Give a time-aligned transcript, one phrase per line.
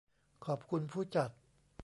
[0.45, 1.29] ขอบคุณผู้จัด